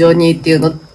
[0.00, 0.89] ジョニーっていうの。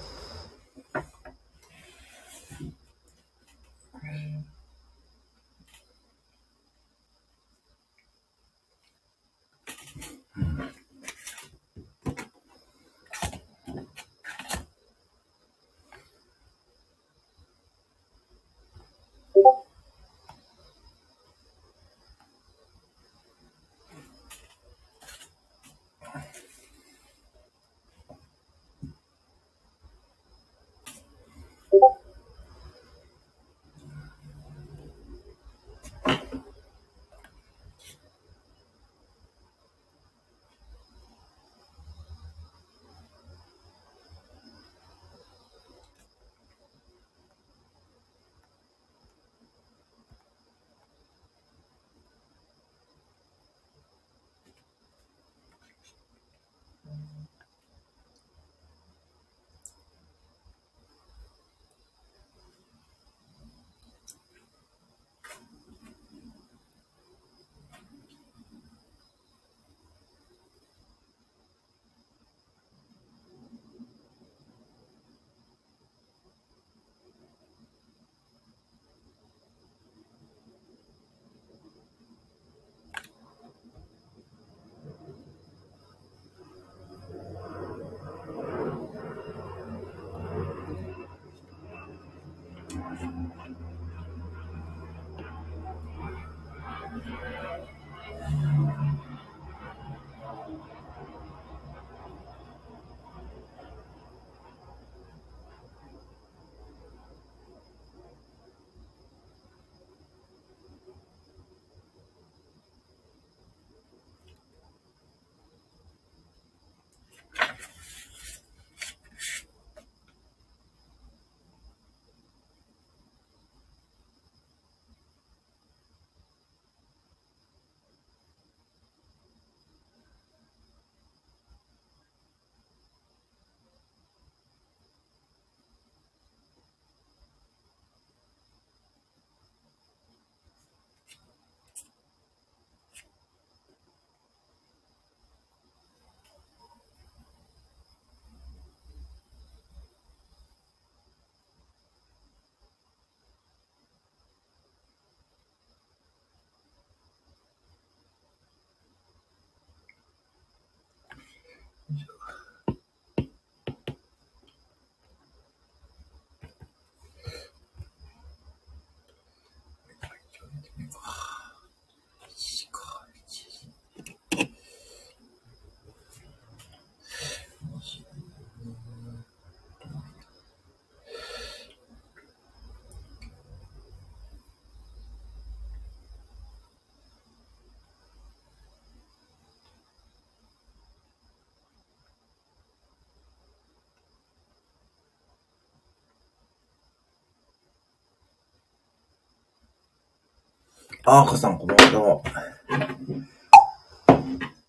[201.08, 202.80] あーかさん、こんばんは、今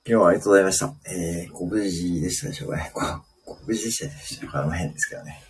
[0.06, 0.94] 日はありがとうございました。
[1.12, 2.92] えー、ご無事でしたでしょうかね。
[3.44, 5.42] ご無事でしたでしょうかあの変ですけどね。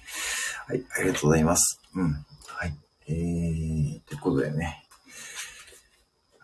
[0.66, 1.82] はい、ありがとうございます。
[1.94, 2.14] うん。
[2.14, 2.74] はい。
[3.10, 4.86] えー、ということでね。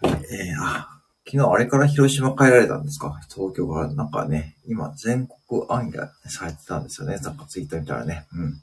[0.03, 0.11] えー、
[0.59, 0.89] あ、
[1.25, 3.17] 昨日あれから広島帰られたんですか？
[3.33, 7.15] 東京からなんかね、今全国暗夜されてたんですよね。
[7.15, 8.27] なんかツイッター見たらね。
[8.33, 8.49] うん。
[8.49, 8.55] い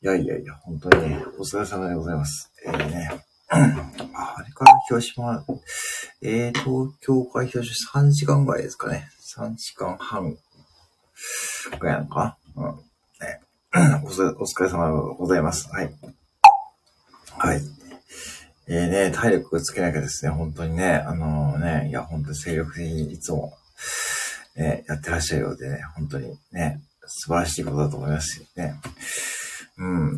[0.00, 2.50] やいやいや、本当にね、お疲れ様でございます。
[2.66, 3.24] えーね。
[3.48, 5.44] あれから広島、
[6.22, 9.08] えー、東京から広島3時間ぐらいですかね。
[9.36, 10.36] 3時間半
[11.78, 12.36] ぐらいなのか。
[12.56, 12.64] うん。
[12.66, 13.40] ね、
[14.04, 15.68] お疲れ様でございます。
[15.70, 15.94] はい。
[17.36, 17.60] はい。
[18.66, 23.52] えー、ね、体力つけなきゃですね、本当にね、あのね、いや、本当に精力的にいつも、
[24.56, 28.80] ね、やってらっしゃるようでね、本当にね、素晴らしいことだと思いますね。
[29.76, 30.16] うん。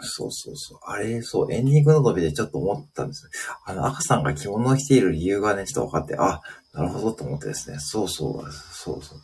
[0.00, 0.78] そうそうそう。
[0.84, 3.28] あれ、そう、エンディングの伸びでちょっと思ったんです。
[3.64, 6.40] あの、赤さんが着物を着ている理由がね、ちょっと分かって、あ、
[6.72, 7.78] なるほどと思ってですね。
[7.80, 9.18] そうそう、そうそう。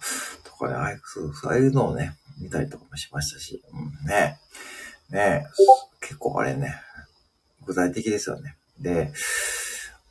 [0.44, 4.38] とかね、ああいう、そうそうああいうのをね、見たりとかもしましたし、うん、ね。
[5.10, 5.46] ね
[6.00, 6.74] 結構あれね、
[7.64, 8.56] 具体的ですよね。
[8.80, 9.12] で、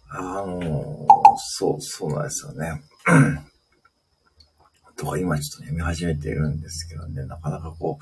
[0.10, 1.06] あの
[1.38, 2.82] そう、そうなんですよね。
[4.96, 7.98] とか今ちょっとね、見始めているんですけどね、なかなかこ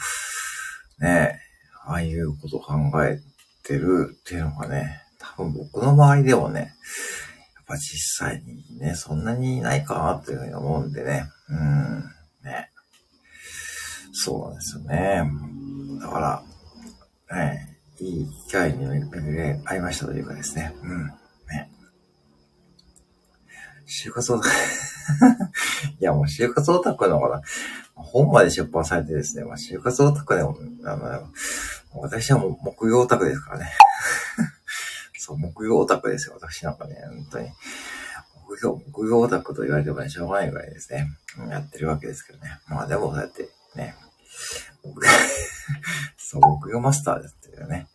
[1.00, 1.40] う、ね
[1.86, 2.76] ああいうこと考
[3.06, 3.20] え
[3.64, 11.26] てるっていうのがね、多分僕の周りでもね、やっぱ実際にね、そんなにいないかなっていうふうに思うんでね。
[11.50, 12.04] うん。
[12.44, 12.70] ね。
[14.14, 15.24] そうなんですよね。
[16.02, 16.44] だか
[17.30, 20.74] ら、ね、いい機会に巡り合いましたというかですね。
[20.84, 21.08] うん。
[21.08, 21.70] ね。
[23.88, 24.91] 就活オタク
[26.00, 27.42] いや、もう就活オタクのかな。
[27.96, 31.28] 本まで出版されてですね、まあ、就活オタクでも、あの、
[31.94, 33.72] 私はもう木曜オタクですからね。
[35.18, 37.50] そう、木曜オタクですよ、私なんかね、本当に。
[38.48, 41.08] 木曜、木曜オタクと言われてもね、しょうがないぐらいですね、
[41.50, 42.60] やってるわけですけどね。
[42.68, 43.96] まあでも、そうやってね、
[46.18, 47.88] そう、木曜マスターですっていうね。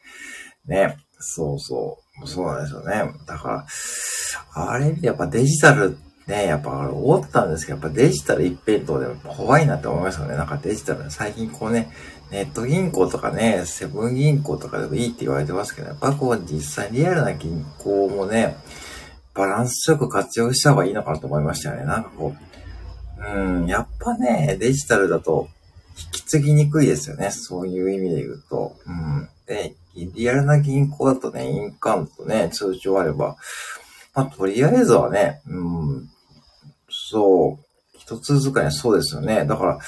[0.66, 3.12] ね、そうそう、そうなんですよね。
[3.26, 3.66] だから、
[4.54, 10.36] あれやっぱデジタルね、やっぱ思ったんですけど、やっぱデジタル一辺倒で怖いなって思いますよね。
[10.36, 11.90] なんかデジタル、最近こうね、
[12.32, 18.56] ネット銀行とかね、セブン銀行とかでもいいって言われてますけど、やっぱこう実際リアルな銀行もね、
[19.34, 21.84] バランスよく活用した方がいいのかなと思いましたよね。
[21.84, 25.48] なんかこう、うん、やっぱね、デジタルだと
[25.96, 27.30] 引き継ぎにくいですよね。
[27.30, 28.76] そういう意味で言うと。
[28.86, 29.28] うん。
[29.46, 33.36] で、リアルな銀行だとね、印鑑とね、通帳あれば、
[34.14, 36.10] まあ、とりあえずはね、うん、
[37.10, 39.44] そう、一つずつかにそうですよね。
[39.46, 39.78] だから、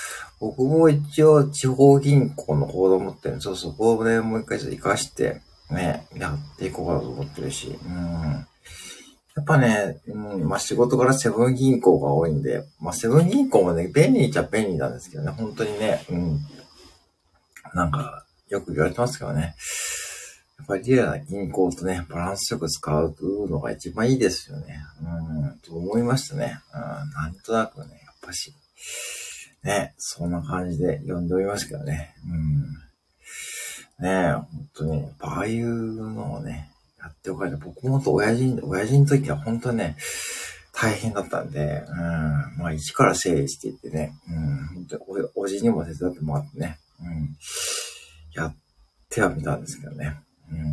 [0.40, 8.46] 僕も一応地方銀行の口座持ってるんで、そうそこをね、もう一回ちょっと活かして、ね、やっていこうかなと思ってるし、うん。
[9.36, 16.40] やっぱね、うん、まあ仕事からセブン銀行が多いんで、まあセブン銀行もね、便利っちゃ便利なんですけどね、本当にね、うん。
[17.74, 19.54] なんか、よく言われてますけどね。
[20.58, 23.14] やっぱりリアな銀行とね、バランスよく使う
[23.48, 24.80] のが一番いいですよね。
[25.00, 26.60] うん、と思いましたね。
[26.74, 26.80] うん、
[27.12, 28.52] なんとなくね、やっぱし、
[29.62, 32.14] ね、そんな感じで読んでおりますけどね。
[34.00, 34.04] うん。
[34.04, 39.96] ね本当に、ああいうのをね、やっておかないと、僕もと親父、親父の時は本当にね、
[40.72, 41.98] 大変だったんで、うん、
[42.58, 44.96] まあ一から整理していってね、うん、本当
[45.36, 47.36] おおじにも手伝ってもらってね、うん、
[48.34, 48.56] やっ
[49.08, 50.16] てはみたんですけどね。
[50.50, 50.58] うん。
[50.58, 50.64] や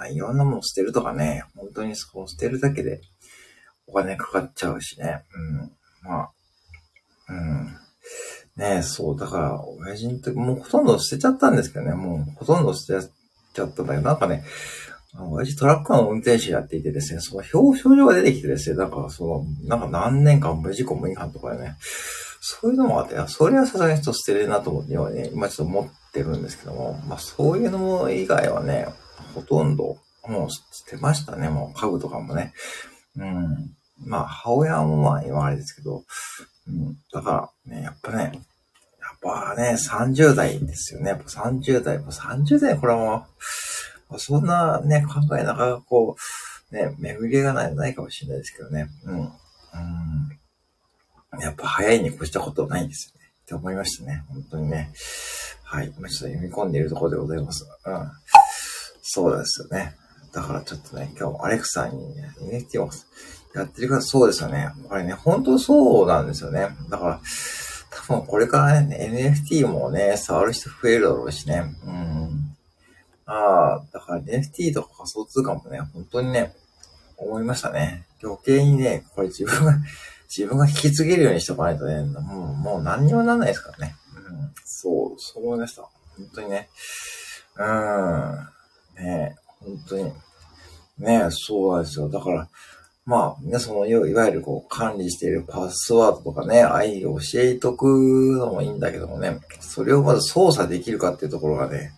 [0.00, 3.00] ぱ、いろんなもの捨てるとかね、本当にそう捨てるだけで
[3.86, 5.24] お金かかっちゃうしね。
[5.34, 6.08] うん。
[6.08, 6.30] まあ、
[7.28, 7.76] うん。
[8.56, 13.08] ねそう、だから、親父の時、もうほとんど捨てちゃったんですけどね、もうほとんど捨て
[13.54, 14.44] ちゃったんだけど、なんかね、
[15.18, 21.76] 親父トラックの運転手やっていてですね、その表彰状が出てきてですね、なんかその、なんか何年間無事故無違反とかね、
[22.40, 28.86] そういうのもあって、それはさすがにちょっと捨てれるなと思って、今ね、今ちょっと持ってるんですけども、まあそういうの以外はね、
[29.34, 32.52] ほとんどもう捨てましたね、もう家具とかもね。
[33.16, 33.76] うん。
[34.04, 36.04] まあ母親もまあ今あれですけど、
[36.68, 36.96] うん。
[37.12, 38.32] だからね、やっぱね、やっ
[39.20, 41.10] ぱね、30代ですよね。
[41.10, 43.26] やっぱ30代、も30代これはも
[44.10, 46.16] う、そんなね、考えながらこ
[46.70, 48.88] う、ね、巡りがないないかもしれないですけどね。
[49.04, 49.20] うん。
[49.20, 49.30] うん
[51.40, 53.26] やっぱ早いに越したことないんですよね。
[53.42, 54.24] って思いましたね。
[54.28, 54.92] 本当にね。
[55.68, 55.92] はい。
[55.98, 57.66] 今ちょっと読み込んでいるところでございます。
[57.86, 58.10] うん。
[59.02, 59.96] そうですよね。
[60.32, 62.88] だからちょっとね、今日アレクサにね、NFT を
[63.52, 64.70] やってる方、そうですよね。
[64.88, 66.68] これね、本当そうなんですよね。
[66.88, 67.20] だから、
[67.90, 71.64] 多分これからね、NFT もね、触る人増えるだろうしね。
[71.84, 72.56] うん。
[73.24, 76.54] ああ、だから NFT とか仮想通貨もね、本当にね、
[77.16, 78.06] 思いましたね。
[78.22, 79.78] 余計にね、これ自分が
[80.28, 83.96] 自分が引き継げるようにしとかないとね、もう、もう何にもならないですからね。
[84.14, 85.82] うん、そう、そう思いました。
[85.82, 86.68] 本当にね。
[87.56, 89.04] うん。
[89.04, 90.12] ね本当に。
[90.98, 92.08] ねそうなんですよ。
[92.08, 92.48] だから、
[93.04, 101.92] まあ、ね、その、いわゆるこう、管理しているパスワードとかね、愛を教えとくのもいいんだけどもね、それをまず操作できるかっていうところがね、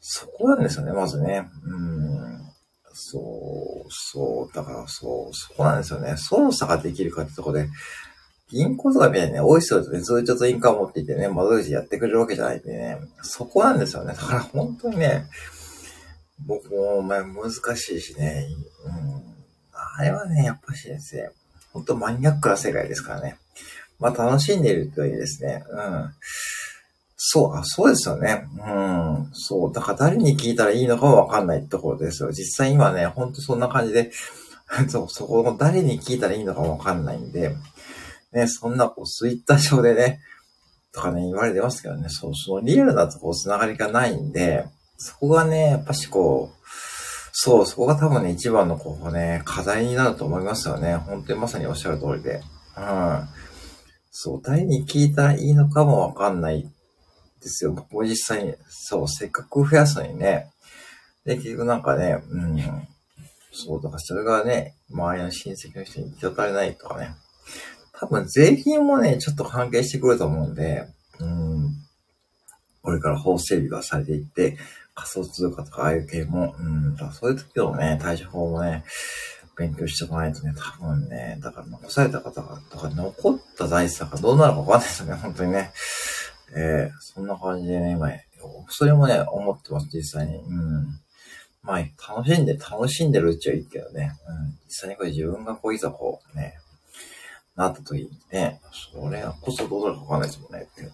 [0.00, 1.48] そこなんですよね、まずね。
[1.64, 2.52] うん。
[2.92, 6.16] そう、そう、だからそう、そこなんですよね。
[6.16, 7.68] 操作ができるかってところで、
[8.52, 14.14] 銀行とかみたいにね、多い人だとね、ずっと印鑑を持っていてね、窓口やってくれるわけじゃないんでね、そこなんですよね。
[14.14, 15.24] だから本当にね、
[16.46, 18.46] 僕も、まあ、難しいしね、
[18.84, 19.22] うん。
[19.72, 21.30] あれはね、やっぱし先生、
[21.72, 23.38] 本当マニアックな世界ですからね。
[23.98, 25.64] まあ、楽しんでいるといいですね。
[25.70, 26.10] うん。
[27.16, 28.48] そう、あ、そうですよね。
[28.58, 29.30] うん。
[29.32, 29.72] そう。
[29.72, 32.32] だから誰に聞いたらいいのかもわかんないところですよ。
[32.32, 34.10] 実際今ね、ほんとそんな感じで、
[34.88, 37.54] そう、そこの誰に聞いたらいいのかわかんないんで、
[38.32, 40.20] ね、そんなこう、ツイッター上でね、
[40.92, 46.56] とかね、言われてますけどね、そう、そのリアルなとこう、つながりがないんで、そこがね、やっぱしこう、
[47.32, 50.96] そう、そこが多分ね、一番のこうね、課題になると思いますよね。
[50.96, 52.42] 本当にまさにおっしゃる通りで。
[52.76, 53.28] うん。
[54.10, 57.72] そう、誰に聞いたらいいのかもわかんないですよ。
[57.72, 60.50] 僕も実際に、そう、せっかく増やすのにね。
[61.24, 62.88] で、結局なんかね、うん。
[63.52, 67.14] そう、だからそれがね、周りの親戚の人に行き渡れないとかね。
[68.02, 70.88] 多分税金もね、ちょっと関係してくると思うんで、
[71.20, 71.70] うん、
[72.82, 74.58] これから法整備がされていって、
[74.96, 78.82] 仮想通貨とかああいう系も、うん、だそういう時のね、対処法もね、
[79.56, 85.70] 勉強しておかないとね、多分ね、だから残された方が、とか残った財産がどうなるかわかんないですよね、本当にね。
[86.56, 88.08] えー、そんな感じでね、今、
[88.68, 90.38] それもね、思ってます、実際に。
[90.38, 90.86] うん。
[91.62, 94.10] まあ、楽しんで、楽しんでるうちはいいけどね。
[94.26, 94.58] うん。
[94.66, 96.58] 実際にこれ自分がこういざこう、ね、
[97.56, 98.60] なった時にね、
[98.92, 100.90] それこそどうなるかわかんないですもんねって。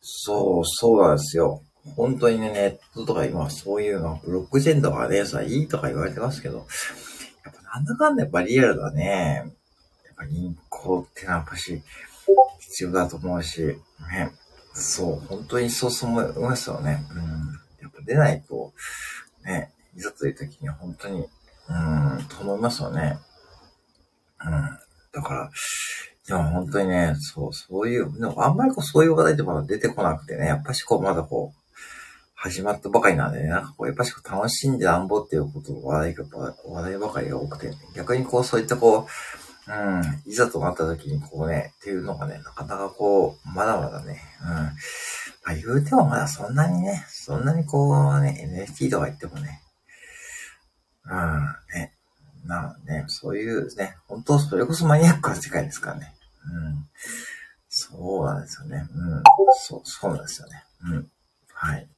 [0.00, 1.62] そう、そうなんですよ。
[1.96, 6.66] 本当にね、ネットとか今そういうの、ブロックチェーンとかね、さ、いいとか言われてますけど、
[7.44, 9.42] やっぱなんだかんだやっぱリアルだね。
[10.06, 11.82] やっぱ銀行ってのはやっぱし、
[12.60, 13.76] 必要だと思うし、ね。
[14.74, 17.04] そう、本当にそうそう思いますよね。
[17.10, 17.20] うん。
[17.82, 18.72] やっぱ出ないと、
[19.44, 23.18] ね、いざという時に本当に、うん、と思いますよね。
[24.44, 24.78] うん。
[25.12, 25.50] だから、
[26.26, 31.62] でも本当にね、そう、そういう、でもあんまりこうそういう話題ってまだ出てこなくてね、やっぱしこうまだこう、
[32.34, 36.24] 始まったばかりなんでね、なんかこう、やっぱしこう楽しんでなんぼっていうこと話題が、
[36.66, 39.06] 話題ばかりが多くて、ね、逆にこう、そういったこう、
[39.68, 44.48] うん、いざとなった時にこうね、っていうのがね、なかなかこう、まだまだね、うん。
[44.48, 44.72] ま
[45.46, 49.60] あ言うてもまだそんなにね、そんなにこうね、NFT とか言ってもね、
[51.04, 51.91] うん、ね、
[52.44, 56.14] なね、そういうね、本当それこそマニアックな世界ですからね。
[56.44, 56.88] うん。
[57.68, 58.86] そうなんですよね。
[58.94, 59.22] うん。
[59.54, 60.64] そう、そうなんですよね。
[60.84, 61.10] うん。
[61.54, 61.88] はい。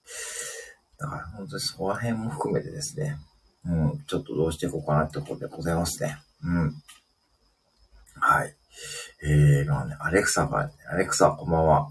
[0.99, 3.19] だから本当にそこら辺も含めてですね、
[3.67, 6.19] うん、ちょっとどうしていこうかなってころでございますね。
[6.43, 6.75] うん。
[8.21, 8.55] はい。
[9.23, 11.89] えー、まあね、アレクサが、アレクサ、こんばんは。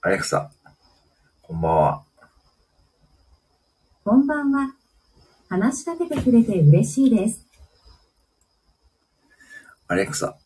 [0.00, 0.50] アレクサ、
[1.42, 2.04] こんばんは。
[4.04, 4.77] こんばんは。
[5.48, 7.46] 話しかけてくれて嬉しいです。
[9.86, 10.36] アレクサ、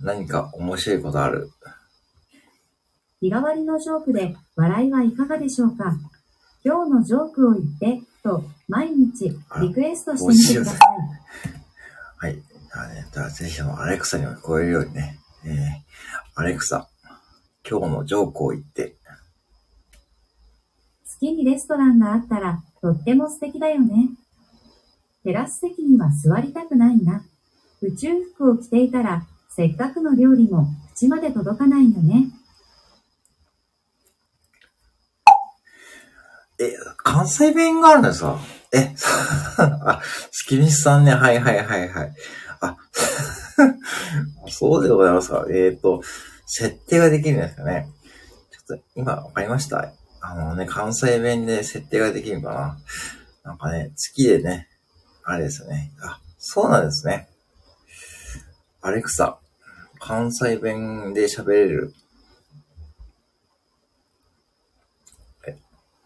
[0.00, 1.50] 何か面白いことある？
[3.20, 5.94] 日替わりのジョークで笑いはいかがでしょうか？
[6.64, 10.78] 今日のジョークを言ってと毎日リクエストしてみてください。
[12.18, 12.42] はい。
[12.74, 15.52] だね、だぜひアレクサにも聞こえるようにね、えー、
[16.34, 16.88] アレクサ、
[17.68, 18.96] 今日のジョークを言って。
[21.06, 24.08] 月にレストランがあったらとっても素敵だよね。
[25.24, 27.24] テラス席には座りたくないな。
[27.80, 32.26] 宇宙服を着ていたらせっかくの料理も口まで届かないんだね。
[36.60, 38.38] え、関西弁があるのさ。
[38.72, 38.94] え、
[39.58, 40.00] あ、
[40.30, 41.12] スキミスさんね。
[41.12, 42.14] はいはいはいはい。
[42.60, 42.76] あ、
[44.48, 45.46] そうでございますか。
[45.48, 46.02] えっ、ー、と、
[46.46, 47.88] 設定ができるんですかね。
[48.68, 49.92] ちょっと、今、わかりました？
[50.20, 52.78] あのね、関西弁で設定ができるかな？
[53.42, 54.68] なんかね、月でね、
[55.24, 55.90] あれですね。
[56.02, 57.28] あ、そうなんですね。
[58.82, 59.38] アレクサ、
[59.98, 61.94] 関西弁で喋れる？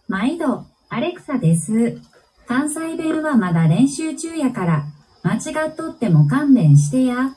[0.06, 2.00] 毎度、アレクサです。
[2.46, 4.86] 関西弁はまだ練習中やから、
[5.22, 7.34] 間違っとっても勘弁してや。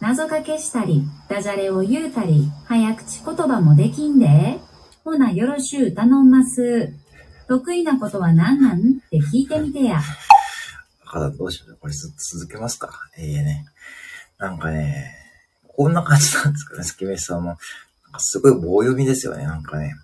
[0.00, 4.58] 謎かけしたり、ダジャレを言うたり、早口言葉もできんで。
[5.04, 6.92] ほな、よろしゅう頼んます。
[7.48, 8.78] 得意なことは何なん？
[8.78, 10.00] って聞いてみてや。
[11.12, 11.76] 赤田どうしよう。
[11.78, 12.88] これ続けますか
[13.18, 13.66] ええ、ね。
[14.38, 15.14] なんかね、
[15.68, 17.58] こんな感じなんですかね、スキメスさんも。
[18.16, 19.94] すごい棒読みですよね、なんかね。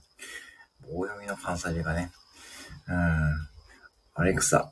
[0.86, 2.12] 大読みの関西弁がね。
[2.88, 3.48] うん。
[4.16, 4.70] アレクサ、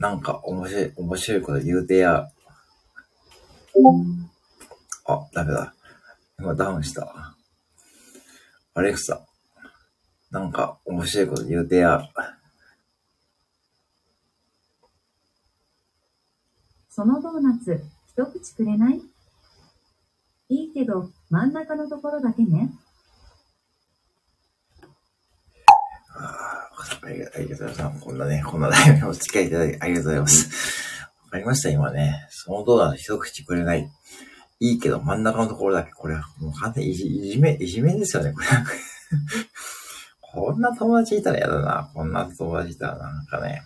[0.00, 2.28] なんか面白い、面白いこと言うてや。
[5.06, 5.72] あ、ダメだ。
[6.40, 7.36] 今ダウンした。
[8.74, 9.24] アレクサ、
[10.32, 12.08] なんか面白いこと言うてや。
[16.94, 19.00] そのドーナツ、一口くれない？
[20.48, 22.70] いいけど、真ん中のところだけね。
[26.16, 26.70] ああ、
[27.02, 28.00] ありがとうございます。
[28.04, 31.02] こんなね、こんなライブにお付き合いいただきありがとうございます。
[31.24, 32.28] わかりました、今ね。
[32.30, 33.90] その動画の一口くれない。
[34.60, 38.46] いいけど、真ん中のところだけ、これはもう完全にいじいじめ、いじめですよね、これ。
[40.20, 41.90] こんな友達いたら嫌だな。
[41.92, 43.62] こんな友達いたらなんかね、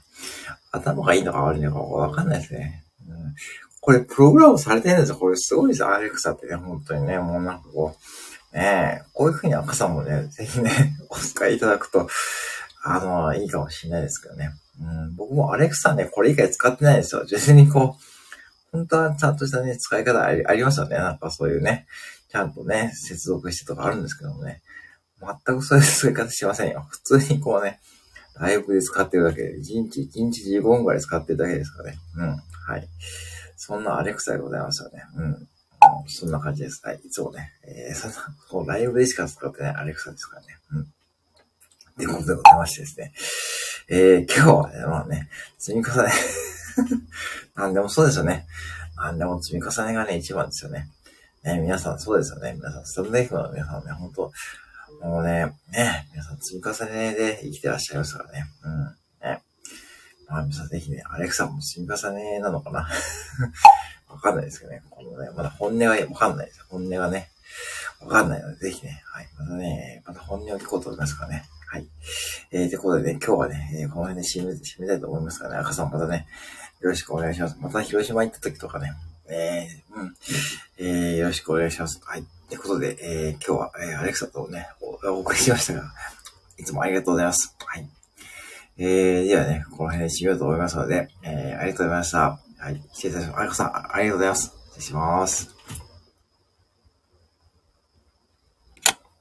[0.72, 2.87] 頭がいいのか悪いのかわかんないですね。
[3.80, 5.16] これ、プログラムされてるんですよ。
[5.16, 7.96] これすごいですよ、アレクサってね、本当にね、もうなんかこ
[8.52, 10.70] う、ねえ、こういうふうに赤さんもね、ぜひね、
[11.08, 12.08] お使いいただくと、
[12.82, 14.50] あの、いいかもしれないですけどね。
[14.80, 17.24] うん、僕もアレクサね、これ以外使ってないですよ。
[17.30, 18.02] 別にこう、
[18.72, 20.96] 本当はちゃんとしたね、使い方ありありますよね。
[20.96, 21.86] なんかそういうね、
[22.30, 24.62] ちゃんとね、接続してとかあるんですけどもね。
[25.20, 26.86] 全くそういう使い方しませんよ。
[26.90, 27.80] 普通にこうね、
[28.40, 31.98] ライブで使ってるだけで、1日1日15分くらい使ってるだけですかね。
[32.16, 32.28] うん。
[32.30, 32.88] はい。
[33.56, 35.02] そんなアレクサでございますよね。
[35.16, 35.48] うん。
[36.06, 36.80] そんな感じです。
[36.84, 37.00] はい。
[37.04, 38.16] いつもね、えー、そんな、
[38.50, 40.48] こうライブでしか使ってないアレクサですからね。
[40.72, 40.80] うん。
[40.82, 40.84] っ
[41.98, 43.12] てことでございましてですね。
[43.90, 45.28] えー、今日はね、まあね、
[45.58, 46.10] 積み重ね
[47.56, 48.46] なんでもそうですよね。
[48.96, 50.88] なんでも積み重ねがね、一番ですよね。
[51.44, 52.52] ね、皆さんそうですよね。
[52.54, 54.32] 皆さん、スタンド F の皆さんね、本当
[55.02, 58.44] もうね、ね、皆さん積み重ねで生きてらっしゃいますからね。
[58.64, 59.28] うん。
[59.28, 59.42] ね。
[60.28, 62.88] まあ、皆さんぜひね、アレクサも積み重ねなのかな
[64.08, 64.82] わかんないですけどね。
[64.90, 66.64] このね、まだ本音はわかんないです。
[66.68, 67.30] 本音はね、
[68.00, 69.28] わかんないので、ぜひね、はい。
[69.38, 71.44] またね、また本音を聞こうと思いますからね。
[71.68, 71.86] はい。
[72.50, 76.26] えー、ということでね、今日はね、えー、この辺で締め、締めたいと思いますからね、赤さんまたね、
[76.80, 77.56] よろしくお願いします。
[77.60, 78.94] また広島行った時とかね、
[79.28, 80.16] えー、うん、
[80.78, 82.00] えー、よろしくお願いします。
[82.02, 82.24] はい。
[82.48, 85.92] ということで、えー、今日は、えー、アレクサとねお、お送りしましたが、
[86.56, 87.54] いつもありがとうございます。
[87.58, 87.88] はい。
[88.78, 92.18] えー、ではね、この辺で締めようと思いますので、えー、ありがとうございました。
[92.58, 92.82] はい。
[92.92, 93.38] 失礼いたします。
[93.38, 94.54] アレクサありがとうございます。
[94.70, 95.57] 失礼します。